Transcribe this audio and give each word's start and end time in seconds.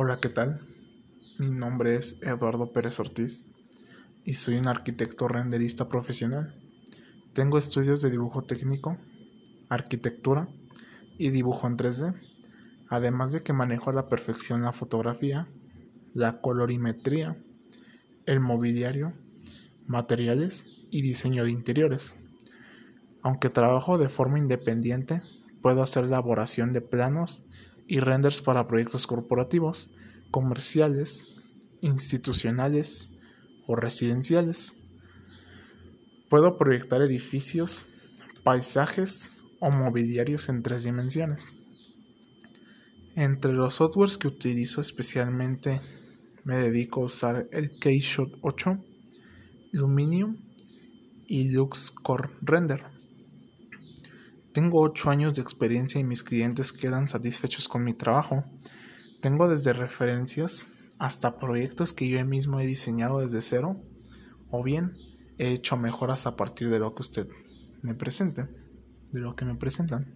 Hola, 0.00 0.20
¿qué 0.20 0.28
tal? 0.28 0.60
Mi 1.40 1.50
nombre 1.50 1.96
es 1.96 2.22
Eduardo 2.22 2.72
Pérez 2.72 3.00
Ortiz 3.00 3.50
y 4.24 4.34
soy 4.34 4.54
un 4.54 4.68
arquitecto 4.68 5.26
renderista 5.26 5.88
profesional. 5.88 6.54
Tengo 7.32 7.58
estudios 7.58 8.00
de 8.00 8.08
dibujo 8.08 8.44
técnico, 8.44 8.96
arquitectura 9.68 10.46
y 11.18 11.30
dibujo 11.30 11.66
en 11.66 11.76
3D, 11.76 12.14
además 12.88 13.32
de 13.32 13.42
que 13.42 13.52
manejo 13.52 13.90
a 13.90 13.92
la 13.92 14.06
perfección 14.06 14.62
la 14.62 14.70
fotografía, 14.70 15.48
la 16.14 16.40
colorimetría, 16.40 17.36
el 18.24 18.38
mobiliario, 18.38 19.14
materiales 19.88 20.76
y 20.92 21.02
diseño 21.02 21.42
de 21.42 21.50
interiores. 21.50 22.14
Aunque 23.22 23.50
trabajo 23.50 23.98
de 23.98 24.08
forma 24.08 24.38
independiente, 24.38 25.22
puedo 25.60 25.82
hacer 25.82 26.04
elaboración 26.04 26.72
de 26.72 26.82
planos 26.82 27.42
y 27.88 28.00
renders 28.00 28.42
para 28.42 28.68
proyectos 28.68 29.06
corporativos, 29.06 29.90
comerciales, 30.30 31.34
institucionales 31.80 33.10
o 33.66 33.74
residenciales. 33.74 34.84
Puedo 36.28 36.58
proyectar 36.58 37.00
edificios, 37.00 37.86
paisajes 38.44 39.42
o 39.60 39.70
mobiliarios 39.70 40.50
en 40.50 40.62
tres 40.62 40.84
dimensiones. 40.84 41.54
Entre 43.16 43.52
los 43.52 43.76
softwares 43.76 44.18
que 44.18 44.28
utilizo 44.28 44.80
especialmente 44.80 45.80
me 46.44 46.56
dedico 46.56 47.02
a 47.02 47.06
usar 47.06 47.48
el 47.50 47.78
Keyshot 47.80 48.38
8, 48.42 48.78
Luminium 49.72 50.36
y 51.26 51.50
LuxCore 51.52 52.30
Render. 52.42 52.97
Tengo 54.58 54.80
8 54.80 55.10
años 55.10 55.34
de 55.34 55.40
experiencia 55.40 56.00
y 56.00 56.04
mis 56.04 56.24
clientes 56.24 56.72
quedan 56.72 57.06
satisfechos 57.06 57.68
con 57.68 57.84
mi 57.84 57.94
trabajo. 57.94 58.42
Tengo 59.20 59.46
desde 59.46 59.72
referencias 59.72 60.72
hasta 60.98 61.38
proyectos 61.38 61.92
que 61.92 62.08
yo 62.08 62.26
mismo 62.26 62.58
he 62.58 62.66
diseñado 62.66 63.20
desde 63.20 63.40
cero 63.40 63.80
o 64.50 64.64
bien 64.64 64.94
he 65.38 65.52
hecho 65.52 65.76
mejoras 65.76 66.26
a 66.26 66.34
partir 66.34 66.70
de 66.70 66.80
lo 66.80 66.92
que 66.92 67.02
usted 67.02 67.28
me 67.82 67.94
presente, 67.94 68.48
de 69.12 69.20
lo 69.20 69.36
que 69.36 69.44
me 69.44 69.54
presentan. 69.54 70.12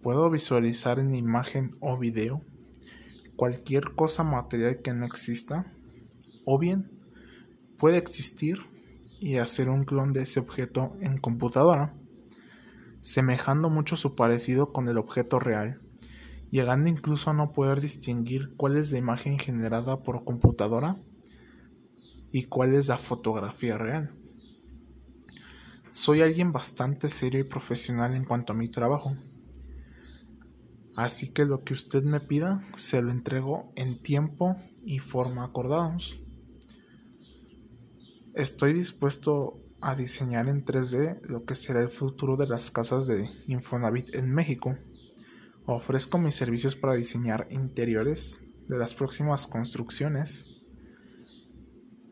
Puedo 0.00 0.30
visualizar 0.30 1.00
en 1.00 1.12
imagen 1.12 1.72
o 1.80 1.98
video 1.98 2.44
cualquier 3.34 3.96
cosa 3.96 4.22
material 4.22 4.80
que 4.80 4.94
no 4.94 5.06
exista 5.06 5.74
o 6.44 6.56
bien 6.56 6.88
puede 7.78 7.98
existir 7.98 8.58
y 9.18 9.38
hacer 9.38 9.70
un 9.70 9.82
clon 9.82 10.12
de 10.12 10.22
ese 10.22 10.38
objeto 10.38 10.96
en 11.00 11.18
computadora 11.18 11.96
semejando 13.02 13.68
mucho 13.68 13.96
su 13.96 14.14
parecido 14.14 14.72
con 14.72 14.88
el 14.88 14.96
objeto 14.96 15.38
real, 15.38 15.82
llegando 16.50 16.88
incluso 16.88 17.30
a 17.30 17.34
no 17.34 17.52
poder 17.52 17.80
distinguir 17.80 18.54
cuál 18.56 18.76
es 18.76 18.92
la 18.92 18.98
imagen 18.98 19.38
generada 19.38 20.02
por 20.02 20.24
computadora 20.24 20.96
y 22.30 22.44
cuál 22.44 22.74
es 22.74 22.88
la 22.88 22.98
fotografía 22.98 23.76
real. 23.76 24.14
Soy 25.90 26.22
alguien 26.22 26.52
bastante 26.52 27.10
serio 27.10 27.40
y 27.40 27.44
profesional 27.44 28.14
en 28.14 28.24
cuanto 28.24 28.52
a 28.52 28.56
mi 28.56 28.68
trabajo, 28.68 29.16
así 30.96 31.32
que 31.32 31.44
lo 31.44 31.64
que 31.64 31.74
usted 31.74 32.04
me 32.04 32.20
pida 32.20 32.62
se 32.76 33.02
lo 33.02 33.10
entrego 33.10 33.72
en 33.74 34.00
tiempo 34.00 34.56
y 34.86 35.00
forma 35.00 35.44
acordados. 35.44 36.20
Estoy 38.34 38.72
dispuesto 38.72 39.60
a 39.82 39.96
diseñar 39.96 40.48
en 40.48 40.64
3D 40.64 41.22
lo 41.22 41.44
que 41.44 41.56
será 41.56 41.80
el 41.80 41.88
futuro 41.88 42.36
de 42.36 42.46
las 42.46 42.70
casas 42.70 43.08
de 43.08 43.28
Infonavit 43.48 44.14
en 44.14 44.32
México. 44.32 44.78
Ofrezco 45.66 46.18
mis 46.18 46.36
servicios 46.36 46.76
para 46.76 46.94
diseñar 46.94 47.48
interiores 47.50 48.46
de 48.68 48.78
las 48.78 48.94
próximas 48.94 49.48
construcciones 49.48 50.62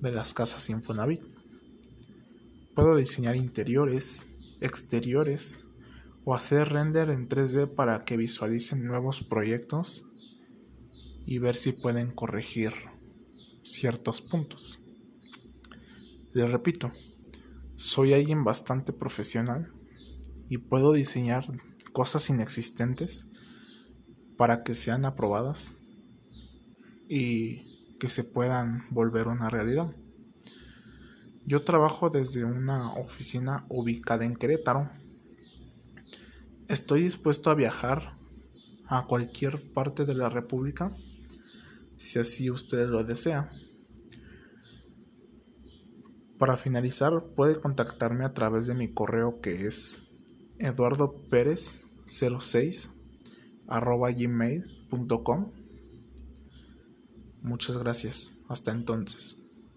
de 0.00 0.10
las 0.10 0.34
casas 0.34 0.68
Infonavit. 0.70 1.22
Puedo 2.74 2.96
diseñar 2.96 3.36
interiores, 3.36 4.36
exteriores 4.60 5.68
o 6.24 6.34
hacer 6.34 6.68
render 6.68 7.10
en 7.10 7.28
3D 7.28 7.72
para 7.72 8.04
que 8.04 8.16
visualicen 8.16 8.84
nuevos 8.84 9.22
proyectos 9.22 10.08
y 11.24 11.38
ver 11.38 11.54
si 11.54 11.70
pueden 11.72 12.10
corregir 12.10 12.72
ciertos 13.62 14.20
puntos. 14.20 14.80
Les 16.32 16.50
repito, 16.50 16.90
soy 17.82 18.12
alguien 18.12 18.44
bastante 18.44 18.92
profesional 18.92 19.72
y 20.48 20.58
puedo 20.58 20.92
diseñar 20.92 21.46
cosas 21.92 22.30
inexistentes 22.30 23.32
para 24.36 24.62
que 24.62 24.74
sean 24.74 25.04
aprobadas 25.04 25.74
y 27.08 27.96
que 27.98 28.08
se 28.08 28.22
puedan 28.22 28.84
volver 28.90 29.26
una 29.26 29.50
realidad. 29.50 29.90
Yo 31.44 31.64
trabajo 31.64 32.08
desde 32.08 32.44
una 32.44 32.92
oficina 32.92 33.66
ubicada 33.68 34.24
en 34.24 34.36
Querétaro. 34.36 34.88
Estoy 36.68 37.02
dispuesto 37.02 37.50
a 37.50 37.56
viajar 37.56 38.16
a 38.86 39.06
cualquier 39.06 39.72
parte 39.72 40.04
de 40.04 40.14
la 40.14 40.28
República 40.28 40.92
si 41.96 42.20
así 42.20 42.48
usted 42.48 42.86
lo 42.86 43.02
desea. 43.02 43.50
Para 46.42 46.56
finalizar, 46.56 47.12
puede 47.36 47.60
contactarme 47.60 48.24
a 48.24 48.34
través 48.34 48.66
de 48.66 48.74
mi 48.74 48.92
correo 48.92 49.40
que 49.40 49.68
es 49.68 50.10
eduardopérez06 50.58 52.90
gmail.com. 53.68 55.52
Muchas 57.42 57.76
gracias. 57.76 58.40
Hasta 58.48 58.72
entonces. 58.72 59.41